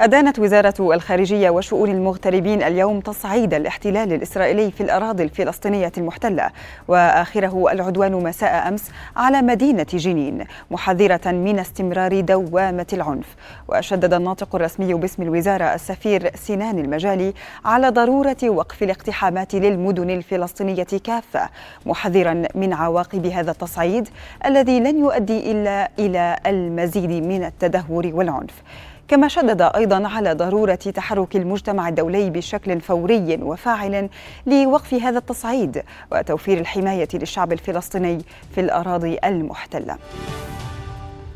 أدانت 0.00 0.38
وزارة 0.38 0.94
الخارجية 0.94 1.50
وشؤون 1.50 1.90
المغتربين 1.90 2.62
اليوم 2.62 3.00
تصعيد 3.00 3.54
الاحتلال 3.54 4.12
الإسرائيلي 4.12 4.70
في 4.70 4.82
الأراضي 4.82 5.22
الفلسطينية 5.22 5.92
المحتلة 5.98 6.50
وآخره 6.88 7.72
العدوان 7.72 8.12
مساء 8.12 8.68
أمس 8.68 8.90
على 9.16 9.42
مدينة 9.42 9.86
جنين 9.92 10.44
محذرة 10.70 11.30
من 11.30 11.58
استمرار 11.58 12.20
دوامة 12.20 12.86
العنف. 12.92 13.36
وشدد 13.68 14.14
الناطق 14.14 14.54
الرسمي 14.54 14.94
باسم 14.94 15.22
الوزارة 15.22 15.64
السفير 15.64 16.30
سنان 16.36 16.78
المجالي 16.78 17.34
على 17.64 17.88
ضرورة 17.88 18.36
وقف 18.44 18.82
الاقتحامات 18.82 19.54
للمدن 19.54 20.10
الفلسطينية 20.10 20.86
كافة 21.04 21.48
محذرا 21.86 22.42
من 22.54 22.72
عواقب 22.72 23.26
هذا 23.26 23.50
التصعيد 23.50 24.08
الذي 24.46 24.80
لن 24.80 24.98
يؤدي 24.98 25.52
إلا 25.52 25.90
إلى 25.98 26.36
المزيد 26.46 27.10
من 27.10 27.44
التدهور 27.44 28.10
والعنف. 28.14 28.62
كما 29.08 29.28
شدد 29.28 29.62
أيضا 29.62 30.08
على 30.08 30.32
ضرورة 30.32 30.74
تحرك 30.74 31.36
المجتمع 31.36 31.88
الدولي 31.88 32.30
بشكل 32.30 32.80
فوري 32.80 33.38
وفاعل 33.42 34.08
لوقف 34.46 34.94
هذا 34.94 35.18
التصعيد 35.18 35.82
وتوفير 36.12 36.58
الحماية 36.58 37.08
للشعب 37.14 37.52
الفلسطيني 37.52 38.18
في 38.54 38.60
الأراضي 38.60 39.18
المحتلة. 39.24 39.96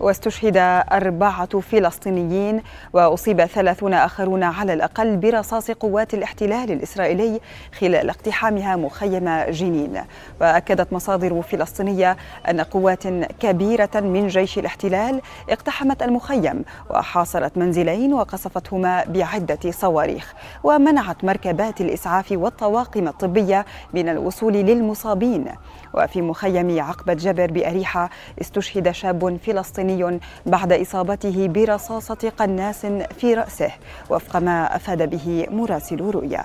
واستشهد 0.00 0.56
أربعة 0.92 1.60
فلسطينيين 1.60 2.62
وأصيب 2.92 3.44
ثلاثون 3.44 3.94
آخرون 3.94 4.42
على 4.42 4.72
الأقل 4.72 5.16
برصاص 5.16 5.70
قوات 5.70 6.14
الاحتلال 6.14 6.72
الإسرائيلي 6.72 7.40
خلال 7.80 8.10
اقتحامها 8.10 8.76
مخيم 8.76 9.28
جنين. 9.50 10.02
وأكدت 10.40 10.92
مصادر 10.92 11.42
فلسطينية 11.42 12.16
أن 12.50 12.60
قوات 12.60 13.06
كبيرة 13.40 13.90
من 13.94 14.26
جيش 14.26 14.58
الاحتلال 14.58 15.20
اقتحمت 15.50 16.02
المخيم 16.02 16.64
وحاصرت 16.90 17.58
منزلين 17.58 18.14
وقصفتهما 18.14 19.04
بعدة 19.04 19.70
صواريخ 19.70 20.34
ومنعت 20.64 21.24
مركبات 21.24 21.80
الإسعاف 21.80 22.32
والطواقم 22.32 23.08
الطبية 23.08 23.66
من 23.94 24.08
الوصول 24.08 24.52
للمصابين. 24.52 25.46
وفي 25.94 26.22
مخيم 26.22 26.80
عقبة 26.80 27.14
جبر 27.14 27.50
بأريحة 27.50 28.10
استشهد 28.40 28.90
شاب 28.90 29.38
فلسطيني 29.46 30.20
بعد 30.46 30.72
إصابته 30.72 31.48
برصاصة 31.48 32.32
قناص 32.38 32.86
في 33.18 33.34
رأسه 33.34 33.70
وفق 34.10 34.36
ما 34.36 34.76
أفاد 34.76 35.10
به 35.10 35.46
مراسل 35.50 36.00
رؤيا. 36.00 36.44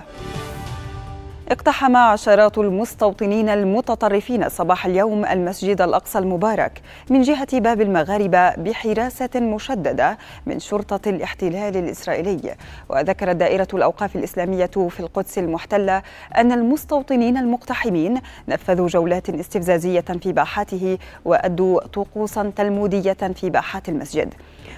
اقتحم 1.54 1.96
عشرات 1.96 2.58
المستوطنين 2.58 3.48
المتطرفين 3.48 4.48
صباح 4.48 4.86
اليوم 4.86 5.24
المسجد 5.24 5.80
الأقصى 5.80 6.18
المبارك 6.18 6.82
من 7.10 7.22
جهة 7.22 7.58
باب 7.60 7.80
المغاربة 7.80 8.54
بحراسة 8.54 9.30
مشددة 9.36 10.18
من 10.46 10.58
شرطة 10.58 11.08
الاحتلال 11.08 11.76
الإسرائيلي. 11.76 12.54
وذكرت 12.88 13.36
دائرة 13.36 13.68
الأوقاف 13.74 14.16
الإسلامية 14.16 14.66
في 14.66 15.00
القدس 15.00 15.38
المحتلة 15.38 16.02
أن 16.36 16.52
المستوطنين 16.52 17.36
المقتحمين 17.36 18.20
نفذوا 18.48 18.88
جولات 18.88 19.30
استفزازية 19.30 20.00
في 20.00 20.32
باحاته 20.32 20.98
وأدوا 21.24 21.80
طقوسا 21.86 22.52
تلمودية 22.56 23.12
في 23.34 23.50
باحات 23.50 23.88
المسجد. 23.88 24.34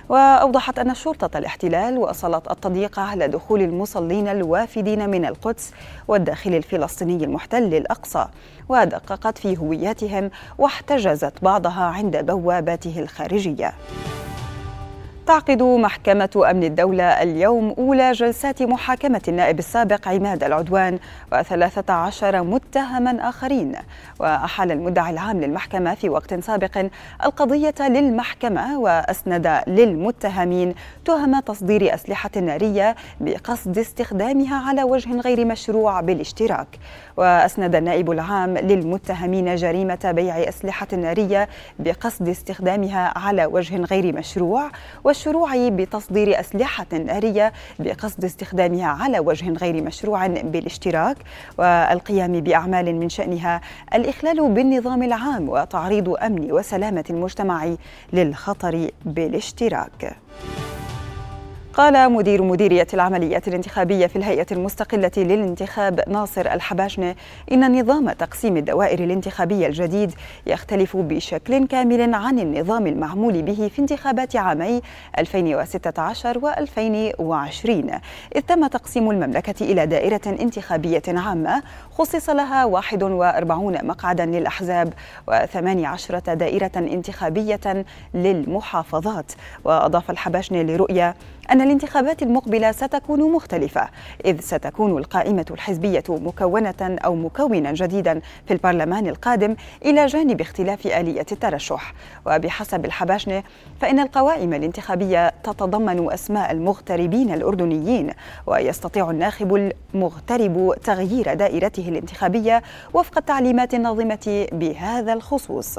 وأوضحت 0.08 0.78
أن 0.78 0.94
شرطة 0.94 1.38
الاحتلال 1.38 1.98
واصلت 1.98 2.50
التضييق 2.50 2.98
على 2.98 3.28
دخول 3.28 3.62
المصلين 3.62 4.28
الوافدين 4.28 5.10
من 5.10 5.24
القدس 5.24 5.72
والداخل 6.08 6.54
الفلسطيني 6.66 7.24
المحتل 7.24 7.74
الأقصى 7.74 8.26
ودققت 8.68 9.38
في 9.38 9.58
هوياتهم 9.58 10.30
واحتجزت 10.58 11.32
بعضها 11.42 11.82
عند 11.84 12.16
بواباته 12.16 13.00
الخارجية. 13.00 13.72
تعقد 15.26 15.62
محكمة 15.62 16.44
أمن 16.50 16.64
الدولة 16.64 17.04
اليوم 17.04 17.74
أولى 17.78 18.12
جلسات 18.12 18.62
محاكمة 18.62 19.20
النائب 19.28 19.58
السابق 19.58 20.08
عماد 20.08 20.44
العدوان 20.44 20.98
وثلاثة 21.32 21.92
عشر 21.94 22.42
متهما 22.42 23.28
آخرين. 23.28 23.72
وأحال 24.20 24.72
المدعي 24.72 25.10
العام 25.10 25.40
للمحكمة 25.40 25.94
في 25.94 26.08
وقت 26.08 26.34
سابق 26.34 26.86
القضية 27.24 27.74
للمحكمة 27.80 28.78
وأسند 28.78 29.60
للمتهمين 29.66 30.74
تهم 31.04 31.40
تصدير 31.40 31.94
أسلحة 31.94 32.30
نارية 32.36 32.96
بقصد 33.20 33.78
استخدامها 33.78 34.68
على 34.68 34.82
وجه 34.82 35.20
غير 35.20 35.44
مشروع 35.44 36.00
بالاشتراك. 36.00 36.68
وأسند 37.16 37.74
النائب 37.74 38.10
العام 38.10 38.58
للمتهمين 38.58 39.54
جريمة 39.54 40.12
بيع 40.14 40.48
أسلحة 40.48 40.88
نارية 40.92 41.48
بقصد 41.78 42.28
استخدامها 42.28 43.18
على 43.18 43.46
وجه 43.46 43.76
غير 43.76 44.16
مشروع 44.16 44.70
والشروع 45.16 45.68
بتصدير 45.68 46.40
أسلحة 46.40 46.86
نارية 46.92 47.52
بقصد 47.78 48.24
استخدامها 48.24 48.86
على 48.86 49.18
وجه 49.18 49.50
غير 49.50 49.82
مشروع 49.82 50.26
بالاشتراك 50.26 51.16
والقيام 51.58 52.40
بأعمال 52.40 52.96
من 52.96 53.08
شأنها 53.08 53.60
الإخلال 53.94 54.50
بالنظام 54.50 55.02
العام 55.02 55.48
وتعريض 55.48 56.08
أمن 56.08 56.52
وسلامة 56.52 57.04
المجتمع 57.10 57.74
للخطر 58.12 58.90
بالاشتراك. 59.04 60.16
قال 61.76 62.12
مدير 62.12 62.42
مديرية 62.42 62.86
العمليات 62.94 63.48
الانتخابية 63.48 64.06
في 64.06 64.16
الهيئة 64.16 64.46
المستقلة 64.52 65.10
للانتخاب 65.16 66.00
ناصر 66.08 66.40
الحباشنة 66.40 67.14
إن 67.52 67.80
نظام 67.80 68.10
تقسيم 68.12 68.56
الدوائر 68.56 69.04
الانتخابية 69.04 69.66
الجديد 69.66 70.12
يختلف 70.46 70.96
بشكل 70.96 71.66
كامل 71.66 72.14
عن 72.14 72.38
النظام 72.38 72.86
المعمول 72.86 73.42
به 73.42 73.70
في 73.74 73.78
انتخابات 73.78 74.36
عامي 74.36 74.80
2016 75.18 76.40
و2020 76.40 77.68
إذ 78.36 78.40
تم 78.48 78.66
تقسيم 78.66 79.10
المملكة 79.10 79.64
إلى 79.64 79.86
دائرة 79.86 80.20
انتخابية 80.26 81.02
عامة 81.08 81.62
خصص 81.90 82.30
لها 82.30 82.64
41 82.64 83.86
مقعدا 83.86 84.26
للأحزاب 84.26 84.92
و18 85.30 86.28
دائرة 86.28 86.72
انتخابية 86.76 87.84
للمحافظات. 88.14 89.32
وأضاف 89.64 90.10
الحباشنة 90.10 90.62
لرؤية 90.62 91.14
أن 91.50 91.60
الانتخابات 91.60 92.22
المقبلة 92.22 92.72
ستكون 92.72 93.32
مختلفة 93.32 93.88
إذ 94.24 94.40
ستكون 94.40 94.98
القائمة 94.98 95.46
الحزبية 95.50 96.04
مكونة 96.08 96.74
أو 96.80 97.14
مكونا 97.14 97.72
جديدا 97.72 98.20
في 98.46 98.52
البرلمان 98.52 99.06
القادم 99.06 99.56
إلى 99.84 100.06
جانب 100.06 100.40
اختلاف 100.40 100.86
آلية 100.86 101.26
الترشح 101.32 101.94
وبحسب 102.26 102.84
الحباشنة 102.84 103.42
فإن 103.80 103.98
القوائم 104.00 104.54
الانتخابية 104.54 105.32
تتضمن 105.44 106.12
أسماء 106.12 106.50
المغتربين 106.52 107.34
الأردنيين 107.34 108.10
ويستطيع 108.46 109.10
الناخب 109.10 109.72
المغترب 109.94 110.74
تغيير 110.84 111.34
دائرته 111.34 111.88
الانتخابية 111.88 112.62
وفق 112.94 113.18
التعليمات 113.18 113.74
الناظمة 113.74 114.46
بهذا 114.52 115.12
الخصوص. 115.12 115.78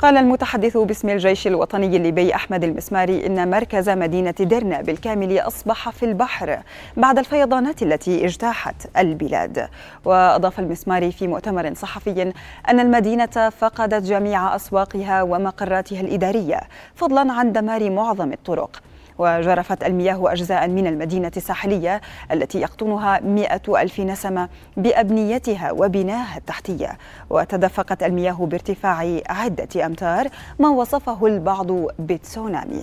قال 0.00 0.16
المتحدث 0.16 0.76
باسم 0.76 1.08
الجيش 1.08 1.46
الوطني 1.46 1.96
الليبي 1.96 2.34
أحمد 2.34 2.64
المسماري 2.64 3.26
إن 3.26 3.50
مركز 3.50 3.88
مدينة 3.88 4.30
درنا 4.30 4.80
بالكامل 4.80 5.38
أصبح 5.38 5.90
في 5.90 6.02
البحر 6.04 6.58
بعد 6.96 7.18
الفيضانات 7.18 7.82
التي 7.82 8.24
اجتاحت 8.24 8.74
البلاد. 8.98 9.68
وأضاف 10.04 10.60
المسماري 10.60 11.12
في 11.12 11.26
مؤتمر 11.26 11.74
صحفي 11.74 12.32
أن 12.68 12.80
المدينة 12.80 13.50
فقدت 13.58 14.02
جميع 14.02 14.56
أسواقها 14.56 15.22
ومقراتها 15.22 16.00
الإدارية 16.00 16.60
فضلا 16.94 17.32
عن 17.32 17.52
دمار 17.52 17.90
معظم 17.90 18.32
الطرق. 18.32 18.82
وجرفت 19.20 19.84
المياه 19.84 20.32
أجزاء 20.32 20.68
من 20.68 20.86
المدينة 20.86 21.32
الساحلية 21.36 22.00
التي 22.32 22.60
يقطنها 22.60 23.20
مئة 23.20 23.82
ألف 23.82 24.00
نسمة 24.00 24.48
بأبنيتها 24.76 25.72
وبناها 25.72 26.38
التحتية. 26.38 26.98
وتدفقت 27.30 28.02
المياه 28.02 28.46
بارتفاع 28.46 29.20
عدة 29.28 29.86
أمتار 29.86 30.28
ما 30.58 30.68
وصفه 30.68 31.26
البعض 31.26 31.66
بتسونامي 31.98 32.82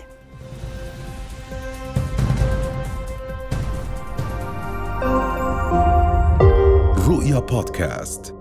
رؤيا 7.08 7.40
بودكاست. 7.40 8.37